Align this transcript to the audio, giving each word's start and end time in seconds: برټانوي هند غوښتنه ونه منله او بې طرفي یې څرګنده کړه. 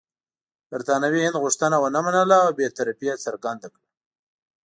برټانوي 0.69 1.21
هند 1.23 1.37
غوښتنه 1.43 1.75
ونه 1.79 1.99
منله 2.05 2.37
او 2.45 2.51
بې 2.57 2.67
طرفي 2.77 3.05
یې 3.11 3.15
څرګنده 3.25 3.67
کړه. 3.73 3.85